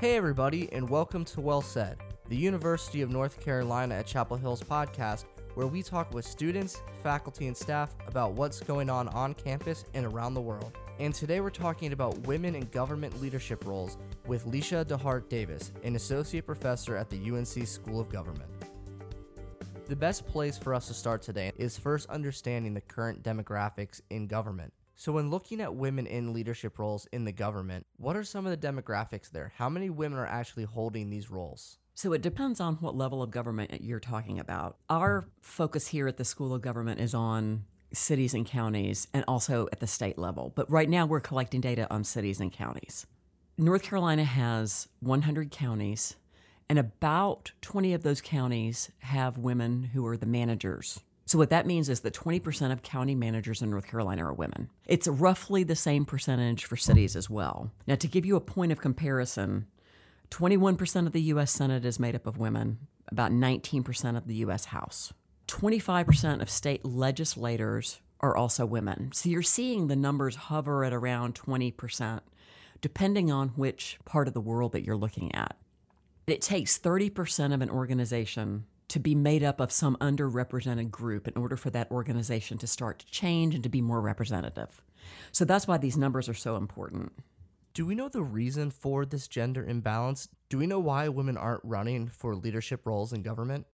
Hey, 0.00 0.16
everybody, 0.16 0.72
and 0.72 0.88
welcome 0.88 1.26
to 1.26 1.42
Well 1.42 1.60
Said, 1.60 1.98
the 2.30 2.34
University 2.34 3.02
of 3.02 3.10
North 3.10 3.38
Carolina 3.38 3.96
at 3.96 4.06
Chapel 4.06 4.38
Hill's 4.38 4.62
podcast, 4.62 5.26
where 5.52 5.66
we 5.66 5.82
talk 5.82 6.14
with 6.14 6.24
students, 6.24 6.80
faculty, 7.02 7.48
and 7.48 7.54
staff 7.54 7.94
about 8.06 8.32
what's 8.32 8.60
going 8.60 8.88
on 8.88 9.08
on 9.08 9.34
campus 9.34 9.84
and 9.92 10.06
around 10.06 10.32
the 10.32 10.40
world. 10.40 10.72
And 10.98 11.14
today 11.14 11.42
we're 11.42 11.50
talking 11.50 11.92
about 11.92 12.18
women 12.26 12.54
in 12.54 12.64
government 12.68 13.20
leadership 13.20 13.66
roles 13.66 13.98
with 14.26 14.46
Leisha 14.46 14.86
DeHart 14.86 15.28
Davis, 15.28 15.70
an 15.84 15.96
associate 15.96 16.46
professor 16.46 16.96
at 16.96 17.10
the 17.10 17.18
UNC 17.18 17.68
School 17.68 18.00
of 18.00 18.08
Government. 18.08 18.48
The 19.86 19.96
best 19.96 20.26
place 20.26 20.56
for 20.56 20.72
us 20.72 20.88
to 20.88 20.94
start 20.94 21.20
today 21.20 21.52
is 21.58 21.76
first 21.76 22.08
understanding 22.08 22.72
the 22.72 22.80
current 22.80 23.22
demographics 23.22 24.00
in 24.08 24.28
government. 24.28 24.72
So, 25.00 25.12
when 25.12 25.30
looking 25.30 25.62
at 25.62 25.74
women 25.74 26.06
in 26.06 26.34
leadership 26.34 26.78
roles 26.78 27.06
in 27.10 27.24
the 27.24 27.32
government, 27.32 27.86
what 27.96 28.18
are 28.18 28.22
some 28.22 28.46
of 28.46 28.50
the 28.60 28.68
demographics 28.68 29.30
there? 29.30 29.50
How 29.56 29.70
many 29.70 29.88
women 29.88 30.18
are 30.18 30.26
actually 30.26 30.64
holding 30.64 31.08
these 31.08 31.30
roles? 31.30 31.78
So 31.94 32.12
it 32.12 32.20
depends 32.20 32.60
on 32.60 32.74
what 32.76 32.94
level 32.94 33.22
of 33.22 33.30
government 33.30 33.82
you're 33.82 33.98
talking 33.98 34.38
about. 34.38 34.76
Our 34.90 35.24
focus 35.40 35.86
here 35.86 36.06
at 36.06 36.18
the 36.18 36.24
School 36.26 36.52
of 36.52 36.60
Government 36.60 37.00
is 37.00 37.14
on 37.14 37.64
cities 37.94 38.34
and 38.34 38.44
counties 38.44 39.08
and 39.14 39.24
also 39.26 39.68
at 39.72 39.80
the 39.80 39.86
state 39.86 40.18
level. 40.18 40.52
But 40.54 40.70
right 40.70 40.88
now 40.88 41.06
we're 41.06 41.20
collecting 41.20 41.62
data 41.62 41.86
on 41.90 42.04
cities 42.04 42.38
and 42.38 42.52
counties. 42.52 43.06
North 43.56 43.84
Carolina 43.84 44.24
has 44.24 44.86
100 45.00 45.50
counties, 45.50 46.16
and 46.68 46.78
about 46.78 47.52
20 47.62 47.94
of 47.94 48.02
those 48.02 48.20
counties 48.20 48.90
have 48.98 49.38
women 49.38 49.84
who 49.94 50.06
are 50.06 50.18
the 50.18 50.26
managers 50.26 51.00
so, 51.30 51.38
what 51.38 51.50
that 51.50 51.64
means 51.64 51.88
is 51.88 52.00
that 52.00 52.12
20% 52.12 52.72
of 52.72 52.82
county 52.82 53.14
managers 53.14 53.62
in 53.62 53.70
North 53.70 53.86
Carolina 53.86 54.26
are 54.26 54.32
women. 54.32 54.68
It's 54.88 55.06
roughly 55.06 55.62
the 55.62 55.76
same 55.76 56.04
percentage 56.04 56.64
for 56.64 56.76
cities 56.76 57.14
as 57.14 57.30
well. 57.30 57.70
Now, 57.86 57.94
to 57.94 58.08
give 58.08 58.26
you 58.26 58.34
a 58.34 58.40
point 58.40 58.72
of 58.72 58.80
comparison, 58.80 59.68
21% 60.32 61.06
of 61.06 61.12
the 61.12 61.22
U.S. 61.22 61.52
Senate 61.52 61.84
is 61.84 62.00
made 62.00 62.16
up 62.16 62.26
of 62.26 62.38
women, 62.38 62.78
about 63.06 63.30
19% 63.30 64.16
of 64.16 64.26
the 64.26 64.34
U.S. 64.34 64.64
House. 64.64 65.12
25% 65.46 66.42
of 66.42 66.50
state 66.50 66.84
legislators 66.84 68.00
are 68.18 68.36
also 68.36 68.66
women. 68.66 69.12
So, 69.12 69.28
you're 69.28 69.42
seeing 69.42 69.86
the 69.86 69.94
numbers 69.94 70.34
hover 70.34 70.84
at 70.84 70.92
around 70.92 71.36
20%, 71.36 72.22
depending 72.80 73.30
on 73.30 73.50
which 73.50 74.00
part 74.04 74.26
of 74.26 74.34
the 74.34 74.40
world 74.40 74.72
that 74.72 74.82
you're 74.82 74.96
looking 74.96 75.32
at. 75.32 75.56
It 76.26 76.42
takes 76.42 76.76
30% 76.76 77.54
of 77.54 77.60
an 77.60 77.70
organization 77.70 78.64
to 78.90 79.00
be 79.00 79.14
made 79.14 79.42
up 79.42 79.60
of 79.60 79.72
some 79.72 79.96
underrepresented 80.00 80.90
group 80.90 81.26
in 81.26 81.36
order 81.36 81.56
for 81.56 81.70
that 81.70 81.90
organization 81.90 82.58
to 82.58 82.66
start 82.66 82.98
to 82.98 83.06
change 83.06 83.54
and 83.54 83.62
to 83.62 83.68
be 83.68 83.80
more 83.80 84.00
representative. 84.00 84.82
So 85.32 85.44
that's 85.44 85.66
why 85.66 85.78
these 85.78 85.96
numbers 85.96 86.28
are 86.28 86.34
so 86.34 86.56
important. 86.56 87.12
Do 87.72 87.86
we 87.86 87.94
know 87.94 88.08
the 88.08 88.22
reason 88.22 88.70
for 88.70 89.06
this 89.06 89.28
gender 89.28 89.64
imbalance? 89.64 90.28
Do 90.48 90.58
we 90.58 90.66
know 90.66 90.80
why 90.80 91.08
women 91.08 91.36
aren't 91.36 91.64
running 91.64 92.08
for 92.08 92.34
leadership 92.34 92.84
roles 92.84 93.12
in 93.12 93.22
government? 93.22 93.66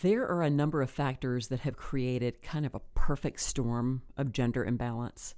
There 0.00 0.26
are 0.26 0.42
a 0.42 0.48
number 0.48 0.80
of 0.80 0.90
factors 0.90 1.48
that 1.48 1.60
have 1.60 1.76
created 1.76 2.42
kind 2.42 2.64
of 2.64 2.74
a 2.74 2.80
perfect 2.94 3.40
storm 3.40 4.02
of 4.16 4.32
gender 4.32 4.64
imbalance. 4.64 5.34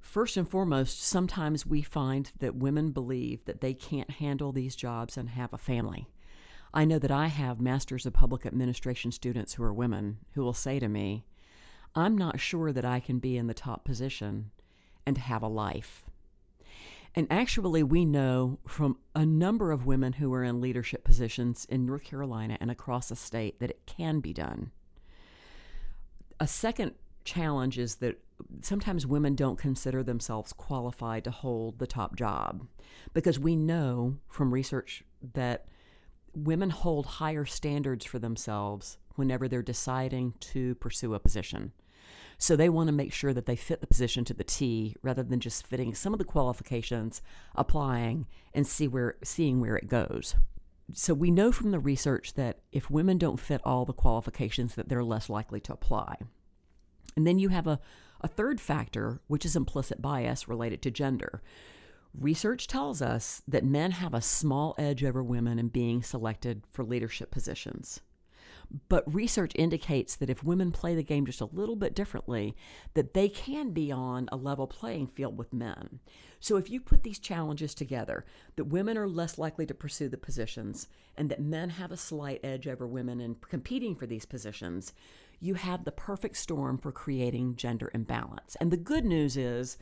First 0.00 0.36
and 0.36 0.48
foremost, 0.48 1.02
sometimes 1.02 1.66
we 1.66 1.82
find 1.82 2.30
that 2.38 2.54
women 2.54 2.92
believe 2.92 3.44
that 3.46 3.60
they 3.60 3.74
can't 3.74 4.10
handle 4.10 4.52
these 4.52 4.76
jobs 4.76 5.16
and 5.16 5.30
have 5.30 5.52
a 5.52 5.58
family. 5.58 6.08
I 6.74 6.84
know 6.84 6.98
that 6.98 7.10
I 7.10 7.26
have 7.26 7.60
Masters 7.60 8.06
of 8.06 8.14
Public 8.14 8.46
Administration 8.46 9.12
students 9.12 9.54
who 9.54 9.62
are 9.62 9.74
women 9.74 10.18
who 10.32 10.42
will 10.42 10.54
say 10.54 10.78
to 10.78 10.88
me, 10.88 11.24
I'm 11.94 12.16
not 12.16 12.40
sure 12.40 12.72
that 12.72 12.84
I 12.84 13.00
can 13.00 13.18
be 13.18 13.36
in 13.36 13.46
the 13.46 13.54
top 13.54 13.84
position 13.84 14.50
and 15.04 15.18
have 15.18 15.42
a 15.42 15.48
life. 15.48 16.04
And 17.14 17.26
actually, 17.30 17.82
we 17.82 18.06
know 18.06 18.58
from 18.66 18.96
a 19.14 19.26
number 19.26 19.70
of 19.70 19.84
women 19.84 20.14
who 20.14 20.32
are 20.32 20.42
in 20.42 20.62
leadership 20.62 21.04
positions 21.04 21.66
in 21.68 21.84
North 21.84 22.04
Carolina 22.04 22.56
and 22.58 22.70
across 22.70 23.10
the 23.10 23.16
state 23.16 23.60
that 23.60 23.68
it 23.68 23.82
can 23.84 24.20
be 24.20 24.32
done. 24.32 24.70
A 26.40 26.46
second 26.46 26.92
challenge 27.24 27.78
is 27.78 27.96
that 27.96 28.18
sometimes 28.62 29.06
women 29.06 29.34
don't 29.34 29.58
consider 29.58 30.02
themselves 30.02 30.54
qualified 30.54 31.24
to 31.24 31.30
hold 31.30 31.78
the 31.78 31.86
top 31.86 32.16
job 32.16 32.66
because 33.12 33.38
we 33.38 33.56
know 33.56 34.16
from 34.28 34.52
research 34.52 35.04
that 35.34 35.66
women 36.34 36.70
hold 36.70 37.06
higher 37.06 37.44
standards 37.44 38.04
for 38.04 38.18
themselves 38.18 38.98
whenever 39.14 39.48
they're 39.48 39.62
deciding 39.62 40.34
to 40.40 40.74
pursue 40.76 41.14
a 41.14 41.20
position. 41.20 41.72
So 42.38 42.56
they 42.56 42.68
want 42.68 42.88
to 42.88 42.92
make 42.92 43.12
sure 43.12 43.32
that 43.32 43.46
they 43.46 43.56
fit 43.56 43.80
the 43.80 43.86
position 43.86 44.24
to 44.24 44.34
the 44.34 44.42
T 44.42 44.96
rather 45.02 45.22
than 45.22 45.38
just 45.38 45.66
fitting 45.66 45.94
some 45.94 46.12
of 46.12 46.18
the 46.18 46.24
qualifications, 46.24 47.22
applying 47.54 48.26
and 48.52 48.66
see 48.66 48.88
where 48.88 49.16
seeing 49.22 49.60
where 49.60 49.76
it 49.76 49.88
goes. 49.88 50.34
So 50.92 51.14
we 51.14 51.30
know 51.30 51.52
from 51.52 51.70
the 51.70 51.78
research 51.78 52.34
that 52.34 52.58
if 52.72 52.90
women 52.90 53.16
don't 53.16 53.38
fit 53.38 53.60
all 53.64 53.84
the 53.84 53.92
qualifications 53.92 54.74
that 54.74 54.88
they're 54.88 55.04
less 55.04 55.30
likely 55.30 55.60
to 55.60 55.72
apply. 55.72 56.16
And 57.16 57.26
then 57.26 57.38
you 57.38 57.50
have 57.50 57.66
a, 57.66 57.78
a 58.20 58.28
third 58.28 58.60
factor, 58.60 59.20
which 59.26 59.44
is 59.44 59.54
implicit 59.54 60.02
bias 60.02 60.48
related 60.48 60.82
to 60.82 60.90
gender. 60.90 61.42
Research 62.18 62.66
tells 62.66 63.00
us 63.00 63.42
that 63.48 63.64
men 63.64 63.92
have 63.92 64.12
a 64.12 64.20
small 64.20 64.74
edge 64.76 65.02
over 65.02 65.22
women 65.22 65.58
in 65.58 65.68
being 65.68 66.02
selected 66.02 66.62
for 66.70 66.84
leadership 66.84 67.30
positions. 67.30 68.00
But 68.88 69.12
research 69.12 69.52
indicates 69.54 70.16
that 70.16 70.30
if 70.30 70.44
women 70.44 70.72
play 70.72 70.94
the 70.94 71.02
game 71.02 71.26
just 71.26 71.40
a 71.40 71.46
little 71.46 71.76
bit 71.76 71.94
differently, 71.94 72.56
that 72.94 73.12
they 73.12 73.28
can 73.28 73.70
be 73.72 73.92
on 73.92 74.28
a 74.32 74.36
level 74.36 74.66
playing 74.66 75.08
field 75.08 75.36
with 75.36 75.52
men. 75.52 76.00
So 76.40 76.56
if 76.56 76.70
you 76.70 76.80
put 76.80 77.02
these 77.02 77.18
challenges 77.18 77.74
together, 77.74 78.24
that 78.56 78.64
women 78.64 78.96
are 78.96 79.08
less 79.08 79.38
likely 79.38 79.66
to 79.66 79.74
pursue 79.74 80.08
the 80.08 80.16
positions 80.16 80.88
and 81.16 81.30
that 81.30 81.40
men 81.40 81.70
have 81.70 81.92
a 81.92 81.96
slight 81.96 82.40
edge 82.42 82.66
over 82.66 82.86
women 82.86 83.20
in 83.20 83.36
competing 83.36 83.94
for 83.94 84.06
these 84.06 84.24
positions, 84.24 84.92
you 85.38 85.54
have 85.54 85.84
the 85.84 85.92
perfect 85.92 86.36
storm 86.36 86.78
for 86.78 86.92
creating 86.92 87.56
gender 87.56 87.90
imbalance. 87.92 88.56
And 88.60 88.70
the 88.70 88.76
good 88.76 89.04
news 89.04 89.36
is 89.36 89.76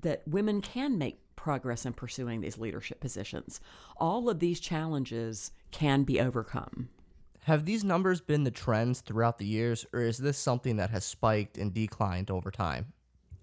that 0.00 0.26
women 0.26 0.60
can 0.60 0.98
make 0.98 1.23
progress 1.36 1.86
in 1.86 1.92
pursuing 1.92 2.40
these 2.40 2.58
leadership 2.58 3.00
positions. 3.00 3.60
All 3.96 4.28
of 4.28 4.38
these 4.38 4.60
challenges 4.60 5.52
can 5.70 6.04
be 6.04 6.20
overcome. 6.20 6.88
Have 7.44 7.66
these 7.66 7.84
numbers 7.84 8.20
been 8.20 8.44
the 8.44 8.50
trends 8.50 9.00
throughout 9.00 9.38
the 9.38 9.44
years, 9.44 9.84
or 9.92 10.00
is 10.00 10.18
this 10.18 10.38
something 10.38 10.76
that 10.76 10.90
has 10.90 11.04
spiked 11.04 11.58
and 11.58 11.74
declined 11.74 12.30
over 12.30 12.50
time? 12.50 12.92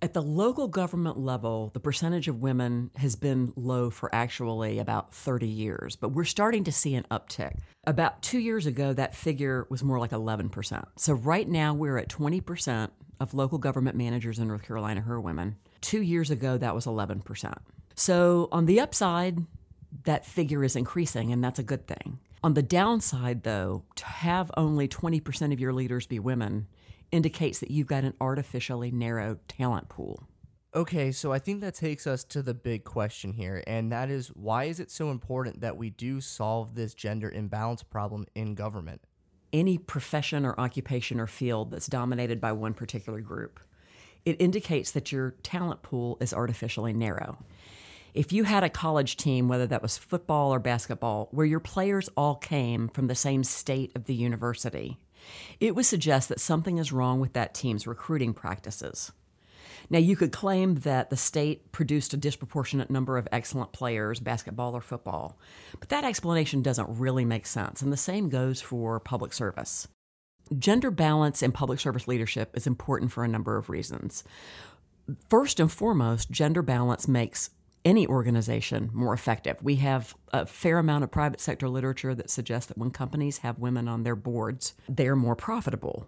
At 0.03 0.13
the 0.13 0.24
local 0.24 0.68
government 0.68 1.19
level, 1.19 1.69
the 1.75 1.79
percentage 1.79 2.28
of 2.28 2.41
women 2.41 2.90
has 2.96 3.16
been 3.16 3.53
low 3.56 3.91
for 3.91 4.13
actually 4.16 4.79
about 4.79 5.13
30 5.13 5.46
years, 5.47 5.96
but 5.96 6.09
we're 6.09 6.23
starting 6.23 6.63
to 6.63 6.72
see 6.72 6.96
an 6.96 7.06
uptick. 7.12 7.59
About 7.84 8.23
two 8.23 8.40
years 8.40 8.66
ago, 8.66 8.94
that 8.94 9.16
figure 9.16 9.68
was 9.69 9.84
more 9.84 10.00
like 10.00 10.09
11%. 10.09 10.84
So 10.97 11.13
right 11.13 11.47
now, 11.47 11.75
we're 11.75 12.00
at 12.00 12.09
20% 12.09 12.90
of 13.19 13.35
local 13.35 13.59
government 13.59 13.96
managers 13.96 14.40
in 14.40 14.47
North 14.47 14.63
Carolina 14.63 15.02
who 15.02 15.12
are 15.12 15.22
women. 15.22 15.58
Two 15.81 16.02
years 16.02 16.31
ago, 16.31 16.58
that 16.58 16.73
was 16.73 16.88
11%. 16.88 17.53
So 17.96 18.50
on 18.52 18.66
the 18.66 18.79
upside, 18.79 19.46
that 20.03 20.25
figure 20.25 20.63
is 20.63 20.75
increasing, 20.75 21.31
and 21.31 21.44
that's 21.44 21.59
a 21.59 21.63
good 21.63 21.88
thing. 21.88 22.19
On 22.44 22.53
the 22.56 22.63
downside, 22.63 23.44
though, 23.44 23.84
to 23.96 24.06
have 24.06 24.52
only 24.57 24.88
20% 24.88 25.53
of 25.53 25.59
your 25.59 25.74
leaders 25.74 26.07
be 26.07 26.19
women 26.19 26.68
indicates 27.12 27.59
that 27.59 27.69
you've 27.69 27.88
got 27.88 28.03
an 28.03 28.13
artificially 28.19 28.90
narrow 28.90 29.38
talent 29.47 29.90
pool. 29.90 30.28
Okay, 30.74 31.12
so 31.12 31.34
I 31.34 31.40
think 31.40 31.59
that 31.62 31.75
takes 31.75 32.07
us 32.07 32.24
to 32.25 32.41
the 32.41 32.53
big 32.53 32.85
question 32.85 33.34
here, 33.34 33.62
and 33.68 33.91
that 33.91 34.09
is 34.09 34.29
why 34.29 34.63
is 34.63 34.79
it 34.79 34.90
so 34.90 35.12
important 35.12 35.59
that 35.62 35.75
we 35.75 35.90
do 35.90 36.22
solve 36.22 36.75
this 36.75 36.94
gender 36.94 37.29
imbalance 37.29 37.84
problem 37.84 38.25
in 38.35 38.56
government? 38.56 39.02
Any 39.52 39.78
profession 39.78 40.46
or 40.46 40.58
occupation 40.58 41.19
or 41.19 41.28
field 41.28 41.72
that's 41.72 41.88
dominated 41.88 42.40
by 42.40 42.53
one 42.53 42.73
particular 42.73 43.19
group, 43.19 43.59
it 44.23 44.38
indicates 44.40 44.91
that 44.91 45.12
your 45.12 45.31
talent 45.44 45.84
pool 45.84 46.18
is 46.22 46.34
artificially 46.34 46.94
narrow 46.94 47.38
if 48.13 48.31
you 48.31 48.44
had 48.44 48.63
a 48.63 48.69
college 48.69 49.17
team, 49.17 49.47
whether 49.47 49.67
that 49.67 49.81
was 49.81 49.97
football 49.97 50.53
or 50.53 50.59
basketball, 50.59 51.29
where 51.31 51.46
your 51.46 51.59
players 51.59 52.09
all 52.17 52.35
came 52.35 52.87
from 52.90 53.08
the 53.08 53.16
same 53.16 53.43
state 53.43 53.91
of 53.96 54.05
the 54.05 54.16
university, 54.16 54.97
it 55.59 55.75
would 55.75 55.85
suggest 55.85 56.29
that 56.29 56.40
something 56.40 56.78
is 56.78 56.91
wrong 56.91 57.19
with 57.19 57.34
that 57.34 57.53
team's 57.53 57.87
recruiting 57.87 58.34
practices. 58.34 59.11
Now, 59.90 59.99
you 59.99 60.16
could 60.16 60.31
claim 60.31 60.75
that 60.75 61.09
the 61.09 61.17
state 61.17 61.72
produced 61.72 62.13
a 62.13 62.17
disproportionate 62.17 62.90
number 62.90 63.17
of 63.17 63.28
excellent 63.31 63.73
players, 63.73 64.19
basketball 64.19 64.73
or 64.75 64.81
football, 64.81 65.37
but 65.79 65.90
that 65.90 66.05
explanation 66.05 66.61
doesn't 66.61 66.99
really 66.99 67.25
make 67.25 67.46
sense, 67.46 67.81
and 67.81 67.91
the 67.91 67.97
same 67.97 68.29
goes 68.29 68.61
for 68.61 68.99
public 68.99 69.34
service. 69.34 69.87
Gender 70.58 70.91
balance 70.91 71.41
in 71.41 71.52
public 71.52 71.79
service 71.79 72.08
leadership 72.08 72.55
is 72.55 72.67
important 72.67 73.11
for 73.11 73.23
a 73.23 73.28
number 73.28 73.58
of 73.58 73.69
reasons. 73.69 74.23
First 75.29 75.59
and 75.59 75.72
foremost, 75.72 76.31
gender 76.31 76.61
balance 76.61 77.08
makes 77.08 77.49
any 77.83 78.05
organization 78.07 78.89
more 78.93 79.13
effective. 79.13 79.57
We 79.61 79.78
have 79.78 80.16
a 80.31 80.45
fair 80.45 80.78
amount 80.78 81.03
of 81.03 81.11
private 81.11 81.41
sector 81.41 81.67
literature 81.67 82.13
that 82.16 82.29
suggests 82.29 82.67
that 82.67 82.78
when 82.78 82.91
companies 82.91 83.39
have 83.39 83.59
women 83.59 83.87
on 83.87 84.03
their 84.03 84.16
boards, 84.16 84.73
they're 84.87 85.16
more 85.16 85.35
profitable. 85.35 86.07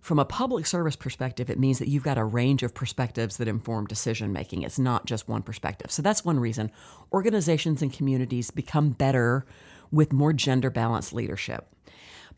From 0.00 0.18
a 0.18 0.24
public 0.24 0.64
service 0.64 0.96
perspective, 0.96 1.50
it 1.50 1.58
means 1.58 1.78
that 1.78 1.88
you've 1.88 2.02
got 2.02 2.16
a 2.16 2.24
range 2.24 2.62
of 2.62 2.74
perspectives 2.74 3.36
that 3.36 3.48
inform 3.48 3.86
decision 3.86 4.32
making. 4.32 4.62
It's 4.62 4.78
not 4.78 5.04
just 5.04 5.28
one 5.28 5.42
perspective. 5.42 5.90
So 5.90 6.00
that's 6.00 6.24
one 6.24 6.40
reason 6.40 6.72
organizations 7.12 7.82
and 7.82 7.92
communities 7.92 8.50
become 8.50 8.90
better 8.90 9.44
with 9.90 10.12
more 10.12 10.32
gender 10.32 10.70
balanced 10.70 11.12
leadership. 11.12 11.66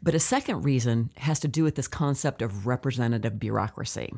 But 0.02 0.14
a 0.14 0.20
second 0.20 0.62
reason 0.62 1.10
has 1.18 1.38
to 1.40 1.48
do 1.48 1.62
with 1.62 1.76
this 1.76 1.86
concept 1.88 2.42
of 2.42 2.66
representative 2.66 3.38
bureaucracy. 3.38 4.12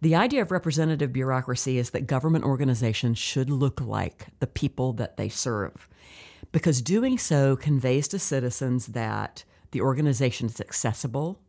The 0.00 0.14
idea 0.14 0.42
of 0.42 0.52
representative 0.52 1.12
bureaucracy 1.12 1.76
is 1.76 1.90
that 1.90 2.06
government 2.06 2.44
organizations 2.44 3.18
should 3.18 3.50
look 3.50 3.80
like 3.80 4.28
the 4.38 4.46
people 4.46 4.92
that 4.92 5.16
they 5.16 5.28
serve, 5.28 5.88
because 6.52 6.80
doing 6.80 7.18
so 7.18 7.56
conveys 7.56 8.06
to 8.08 8.20
citizens 8.20 8.88
that 8.88 9.42
the 9.72 9.80
organization 9.80 10.46
is 10.46 10.60
accessible 10.60 11.40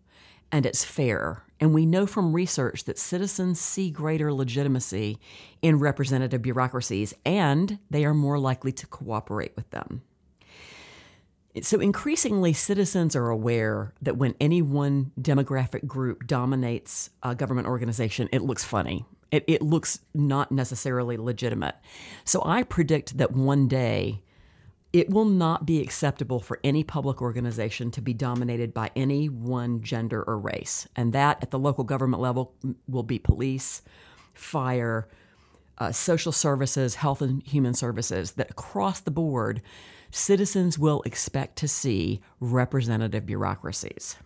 and 0.51 0.65
it's 0.65 0.83
fair. 0.83 1.43
And 1.59 1.75
we 1.75 1.85
know 1.85 2.07
from 2.07 2.33
research 2.33 2.85
that 2.85 2.97
citizens 2.97 3.59
see 3.59 3.91
greater 3.91 4.33
legitimacy 4.33 5.19
in 5.61 5.77
representative 5.77 6.41
bureaucracies 6.41 7.13
and 7.23 7.77
they 7.91 8.03
are 8.03 8.15
more 8.15 8.39
likely 8.39 8.71
to 8.71 8.87
cooperate 8.87 9.55
with 9.55 9.69
them. 9.69 10.01
So, 11.65 11.79
increasingly, 11.79 12.53
citizens 12.53 13.15
are 13.15 13.29
aware 13.29 13.93
that 14.01 14.17
when 14.17 14.35
any 14.39 14.61
one 14.61 15.11
demographic 15.19 15.85
group 15.87 16.27
dominates 16.27 17.09
a 17.23 17.35
government 17.35 17.67
organization, 17.67 18.29
it 18.31 18.41
looks 18.41 18.63
funny. 18.63 19.05
It, 19.31 19.43
it 19.47 19.61
looks 19.61 19.99
not 20.13 20.51
necessarily 20.51 21.17
legitimate. 21.17 21.75
So, 22.23 22.41
I 22.45 22.63
predict 22.63 23.17
that 23.17 23.31
one 23.31 23.67
day 23.67 24.23
it 24.91 25.09
will 25.09 25.25
not 25.25 25.65
be 25.65 25.81
acceptable 25.81 26.39
for 26.39 26.59
any 26.63 26.83
public 26.83 27.21
organization 27.21 27.91
to 27.91 28.01
be 28.01 28.13
dominated 28.13 28.73
by 28.73 28.89
any 28.95 29.29
one 29.29 29.83
gender 29.83 30.23
or 30.23 30.37
race. 30.37 30.87
And 30.95 31.13
that 31.13 31.37
at 31.43 31.51
the 31.51 31.59
local 31.59 31.83
government 31.83 32.21
level 32.21 32.55
will 32.87 33.03
be 33.03 33.19
police, 33.19 33.83
fire, 34.33 35.07
uh, 35.77 35.91
social 35.91 36.31
services, 36.31 36.95
health 36.95 37.21
and 37.21 37.43
human 37.45 37.73
services, 37.73 38.33
that 38.33 38.49
across 38.49 38.99
the 39.01 39.11
board, 39.11 39.61
citizens 40.11 40.77
will 40.77 41.01
expect 41.05 41.57
to 41.57 41.67
see 41.67 42.21
representative 42.39 43.25
bureaucracies. 43.25 44.17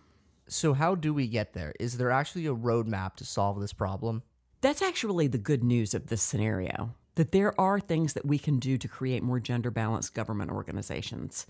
So, 0.46 0.74
how 0.74 0.94
do 0.94 1.14
we 1.14 1.26
get 1.26 1.54
there? 1.54 1.72
Is 1.80 1.96
there 1.96 2.10
actually 2.10 2.46
a 2.46 2.54
roadmap 2.54 3.16
to 3.16 3.24
solve 3.24 3.60
this 3.60 3.72
problem? 3.72 4.22
That's 4.60 4.82
actually 4.82 5.26
the 5.26 5.38
good 5.38 5.64
news 5.64 5.94
of 5.94 6.06
this 6.06 6.22
scenario 6.22 6.94
that 7.14 7.32
there 7.32 7.58
are 7.60 7.78
things 7.78 8.14
that 8.14 8.26
we 8.26 8.38
can 8.38 8.58
do 8.58 8.76
to 8.76 8.88
create 8.88 9.22
more 9.22 9.40
gender 9.40 9.70
balanced 9.70 10.14
government 10.14 10.50
organizations. 10.50 11.46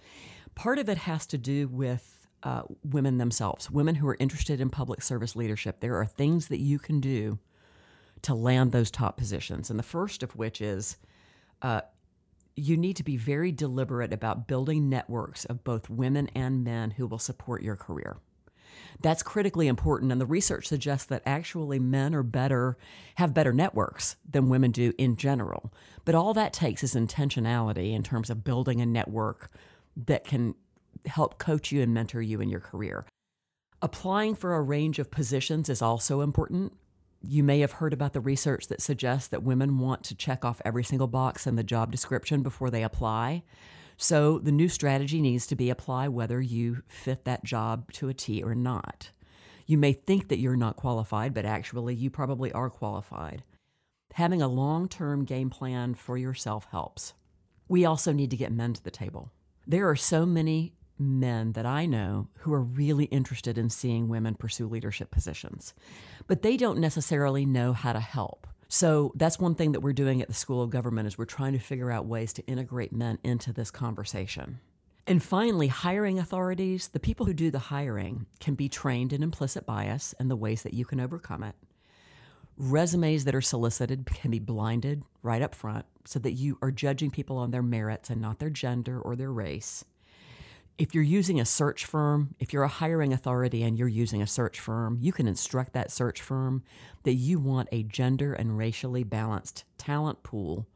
Part 0.55 0.79
of 0.79 0.89
it 0.89 0.99
has 0.99 1.27
to 1.29 1.39
do 1.39 1.69
with 1.69 2.29
uh, 2.43 2.63
women 2.85 3.19
themselves, 3.19 3.71
women 3.71 3.95
who 3.97 4.07
are 4.07 4.17
interested 4.21 4.61
in 4.61 4.69
public 4.69 5.03
service 5.03 5.35
leadership. 5.35 5.81
There 5.81 5.97
are 5.97 6.05
things 6.05 6.49
that 6.49 6.61
you 6.61 6.79
can 6.79 7.01
do 7.01 7.39
to 8.23 8.35
land 8.35 8.73
those 8.73 8.91
top 8.91 9.17
positions. 9.17 9.71
And 9.71 9.79
the 9.79 9.85
first 9.85 10.23
of 10.23 10.37
which 10.37 10.61
is 10.61 10.99
uh, 11.63 11.83
you 12.56 12.77
need 12.77 12.97
to 12.97 13.03
be 13.03 13.17
very 13.17 13.53
deliberate 13.53 14.12
about 14.12 14.47
building 14.47 14.89
networks 14.89 15.45
of 15.45 15.65
both 15.65 15.91
women 15.91 16.29
and 16.35 16.65
men 16.65 16.93
who 16.93 17.06
will 17.06 17.19
support 17.19 17.62
your 17.62 17.77
career. 17.77 18.19
That's 19.01 19.23
critically 19.23 19.67
important, 19.67 20.12
and 20.12 20.21
the 20.21 20.27
research 20.27 20.67
suggests 20.67 21.06
that 21.06 21.23
actually 21.27 21.79
men 21.79 22.15
are 22.15 22.23
better, 22.23 22.77
have 23.17 23.35
better 23.35 23.53
networks 23.53 24.17
than 24.29 24.49
women 24.49 24.71
do 24.71 24.93
in 24.99 25.17
general. 25.17 25.73
But 26.05 26.15
all 26.15 26.35
that 26.35 26.53
takes 26.53 26.83
is 26.83 26.95
intentionality 26.95 27.93
in 27.93 28.03
terms 28.03 28.31
of 28.31 28.45
building 28.45 28.81
a 28.81 28.87
network 28.87 29.51
that 29.97 30.25
can 30.25 30.55
help 31.06 31.39
coach 31.39 31.73
you 31.73 31.83
and 31.83 31.93
mentor 31.93 32.23
you 32.23 32.41
in 32.41 32.49
your 32.49 32.61
career. 32.61 33.06
Applying 33.83 34.35
for 34.35 34.55
a 34.55 34.62
range 34.62 34.99
of 34.99 35.11
positions 35.11 35.69
is 35.69 35.83
also 35.83 36.21
important. 36.21 36.73
You 37.26 37.43
may 37.43 37.61
have 37.61 37.73
heard 37.73 37.93
about 37.93 38.12
the 38.12 38.21
research 38.21 38.69
that 38.69 38.82
suggests 38.82 39.29
that 39.29 39.43
women 39.43 39.79
want 39.79 40.05
to 40.05 40.15
check 40.15 40.44
off 40.44 40.61
every 40.65 40.85
single 40.85 41.06
box 41.06 41.47
in 41.47 41.56
the 41.56 41.62
job 41.62 41.91
description 41.91 42.43
before 42.43 42.71
they 42.71 42.82
apply. 42.82 43.44
So 43.97 44.38
the 44.38 44.53
new 44.53 44.69
strategy 44.69 45.21
needs 45.21 45.47
to 45.47 45.56
be 45.56 45.71
apply 45.71 46.09
whether 46.09 46.41
you 46.41 46.82
fit 46.88 47.25
that 47.25 47.44
job 47.44 47.91
to 47.93 48.09
a 48.09 48.15
T 48.15 48.43
or 48.43 48.55
not. 48.55 49.11
You 49.67 49.79
may 49.79 49.93
think 49.93 50.29
that 50.29 50.38
you're 50.38 50.56
not 50.56 50.76
qualified, 50.76 51.32
but 51.32 51.47
actually 51.47 51.94
you 51.94 52.11
probably 52.11 52.53
are 52.53 52.69
qualified. 52.69 53.43
Having 54.15 54.43
a 54.43 54.49
long 54.49 54.88
term 54.88 55.25
game 55.25 55.49
plan 55.49 55.94
for 55.94 56.19
yourself 56.19 56.67
helps. 56.70 57.15
We 57.69 57.85
also 57.85 58.12
need 58.12 58.31
to 58.31 58.37
get 58.37 58.53
men 58.53 58.75
to 58.75 58.85
the 58.85 58.91
table. 58.91 59.32
There 59.67 59.88
are 59.88 59.97
so 59.97 60.27
many 60.27 60.75
men 60.99 61.52
that 61.52 61.67
I 61.67 61.87
know 61.87 62.29
who 62.38 62.52
are 62.52 62.61
really 62.61 63.06
interested 63.06 63.58
in 63.58 63.70
seeing 63.70 64.08
women 64.08 64.35
pursue 64.35 64.69
leadership 64.69 65.11
positions, 65.11 65.75
but 66.26 66.43
they 66.43 66.56
don't 66.56 66.79
necessarily 66.79 67.44
know 67.44 67.73
how 67.73 67.93
to 67.93 68.00
help. 68.00 68.46
So 68.69 69.12
that's 69.14 69.38
one 69.38 69.55
thing 69.55 69.73
that 69.73 69.81
we're 69.81 69.93
doing 69.93 70.23
at 70.23 70.29
the 70.29 70.35
School 70.35 70.62
of 70.62 70.70
Government 70.70 71.06
is 71.06 71.19
we're 71.19 71.26
trying 71.26 71.52
to 71.52 71.58
figure 71.58 71.91
out 71.91 72.06
ways 72.06 72.32
to 72.35 72.46
integrate 72.46 72.93
men 72.93 73.19
into 73.23 73.52
this 73.52 73.70
conversation. 73.70 74.61
And 75.06 75.23
finally, 75.23 75.69
hiring 75.69 76.19
authorities, 76.19 76.88
the 76.88 77.00
people 77.00 77.26
who 77.26 77.35
do 77.35 77.50
the 77.50 77.58
hiring 77.58 78.26
can 78.41 78.55
be 78.55 78.69
trained 78.69 79.12
in 79.12 79.23
implicit 79.23 79.67
bias 79.67 80.14
and 80.19 80.31
the 80.31 80.37
ways 80.37 80.62
that 80.62 80.75
you 80.75 80.87
can 80.87 80.99
overcome 80.99 81.43
it. 81.43 81.55
Resumes 82.56 83.25
that 83.25 83.35
are 83.35 83.43
solicited 83.43 84.06
can 84.06 84.31
be 84.31 84.38
blinded 84.38 85.02
right 85.23 85.43
up 85.43 85.55
front 85.55 85.85
so 86.05 86.19
that 86.20 86.32
you 86.32 86.56
are 86.62 86.70
judging 86.70 87.11
people 87.11 87.37
on 87.37 87.50
their 87.50 87.62
merits 87.62 88.08
and 88.08 88.20
not 88.20 88.38
their 88.38 88.50
gender 88.50 88.99
or 88.99 89.14
their 89.14 89.32
race 89.32 89.85
if 90.76 90.94
you're 90.94 91.05
using 91.05 91.41
a 91.41 91.44
search 91.44 91.85
firm, 91.85 92.35
if 92.41 92.53
you're 92.53 92.65
a 92.65 92.69
hiring 92.69 93.12
authority 93.12 93.62
and 93.62 93.79
you're 93.79 93.87
using 93.87 94.21
a 94.21 94.26
search 94.26 94.59
firm, 94.59 94.99
you 95.00 95.12
can 95.12 95.29
instruct 95.29 95.73
that 95.73 95.93
search 95.93 96.21
firm 96.21 96.65
that 97.05 97.15
you 97.15 97.38
want 97.38 97.69
a 97.71 97.85
gender 97.85 98.32
and 98.32 98.59
racially 98.59 99.05
balanced 99.05 99.65
talent 99.79 100.23
pool 100.23 100.67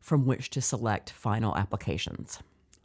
from 0.00 0.26
which 0.26 0.50
to 0.50 0.60
select 0.60 1.10
final 1.10 1.56
applications. 1.56 2.40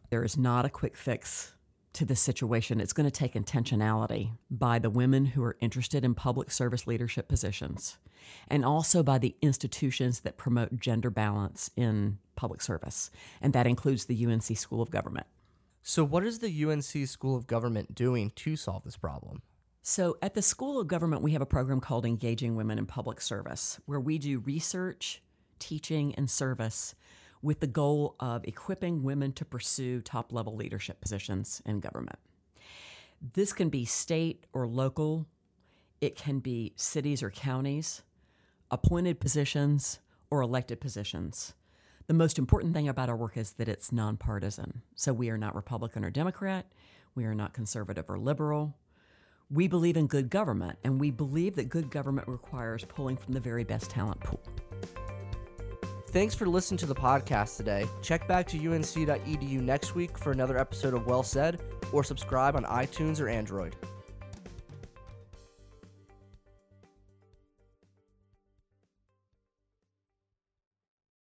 There 0.09 0.23
is 0.23 0.37
not 0.37 0.65
a 0.65 0.69
quick 0.69 0.95
fix 0.95 1.53
to 1.93 2.05
this 2.05 2.21
situation. 2.21 2.79
It's 2.79 2.93
going 2.93 3.09
to 3.09 3.11
take 3.11 3.33
intentionality 3.33 4.31
by 4.49 4.79
the 4.79 4.89
women 4.89 5.27
who 5.27 5.43
are 5.43 5.57
interested 5.61 6.05
in 6.05 6.13
public 6.13 6.51
service 6.51 6.85
leadership 6.85 7.27
positions 7.27 7.97
and 8.47 8.63
also 8.63 9.01
by 9.01 9.17
the 9.17 9.35
institutions 9.41 10.21
that 10.21 10.37
promote 10.37 10.79
gender 10.79 11.09
balance 11.09 11.71
in 11.75 12.19
public 12.35 12.61
service. 12.61 13.09
And 13.41 13.51
that 13.53 13.67
includes 13.67 14.05
the 14.05 14.25
UNC 14.25 14.57
School 14.57 14.81
of 14.81 14.91
Government. 14.91 15.27
So, 15.83 16.03
what 16.03 16.23
is 16.23 16.39
the 16.39 16.65
UNC 16.65 17.07
School 17.07 17.35
of 17.35 17.47
Government 17.47 17.95
doing 17.95 18.31
to 18.35 18.55
solve 18.55 18.83
this 18.83 18.97
problem? 18.97 19.41
So, 19.81 20.15
at 20.21 20.35
the 20.35 20.41
School 20.43 20.79
of 20.79 20.87
Government, 20.87 21.23
we 21.23 21.31
have 21.31 21.41
a 21.41 21.47
program 21.47 21.79
called 21.79 22.05
Engaging 22.05 22.55
Women 22.55 22.77
in 22.77 22.85
Public 22.85 23.19
Service, 23.19 23.79
where 23.87 23.99
we 23.99 24.19
do 24.19 24.39
research, 24.39 25.23
teaching, 25.57 26.13
and 26.13 26.29
service 26.29 26.93
with 27.41 27.61
the 27.61 27.67
goal 27.67 28.15
of 28.19 28.45
equipping 28.45 29.01
women 29.01 29.33
to 29.33 29.43
pursue 29.43 30.01
top 30.01 30.31
level 30.31 30.55
leadership 30.55 31.01
positions 31.01 31.63
in 31.65 31.79
government. 31.79 32.19
This 33.33 33.51
can 33.51 33.69
be 33.69 33.83
state 33.85 34.45
or 34.53 34.67
local, 34.67 35.25
it 35.99 36.15
can 36.15 36.39
be 36.39 36.73
cities 36.75 37.23
or 37.23 37.31
counties, 37.31 38.03
appointed 38.69 39.19
positions, 39.19 39.99
or 40.29 40.41
elected 40.41 40.79
positions. 40.79 41.55
The 42.11 42.17
most 42.17 42.37
important 42.37 42.73
thing 42.73 42.89
about 42.89 43.07
our 43.07 43.15
work 43.15 43.37
is 43.37 43.53
that 43.53 43.69
it's 43.69 43.93
nonpartisan. 43.93 44.81
So 44.95 45.13
we 45.13 45.29
are 45.29 45.37
not 45.37 45.55
Republican 45.55 46.03
or 46.03 46.09
Democrat. 46.09 46.65
We 47.15 47.23
are 47.23 47.33
not 47.33 47.53
conservative 47.53 48.09
or 48.09 48.19
liberal. 48.19 48.75
We 49.49 49.69
believe 49.69 49.95
in 49.95 50.07
good 50.07 50.29
government, 50.29 50.77
and 50.83 50.99
we 50.99 51.09
believe 51.09 51.55
that 51.55 51.69
good 51.69 51.89
government 51.89 52.27
requires 52.27 52.83
pulling 52.83 53.15
from 53.15 53.33
the 53.33 53.39
very 53.39 53.63
best 53.63 53.89
talent 53.89 54.19
pool. 54.19 54.41
Thanks 56.09 56.35
for 56.35 56.47
listening 56.47 56.79
to 56.79 56.85
the 56.85 56.93
podcast 56.93 57.55
today. 57.55 57.87
Check 58.01 58.27
back 58.27 58.45
to 58.47 58.57
unc.edu 58.57 59.61
next 59.61 59.95
week 59.95 60.17
for 60.17 60.33
another 60.33 60.57
episode 60.57 60.93
of 60.93 61.05
Well 61.05 61.23
Said, 61.23 61.61
or 61.93 62.03
subscribe 62.03 62.57
on 62.57 62.65
iTunes 62.65 63.21
or 63.21 63.29
Android. 63.29 63.77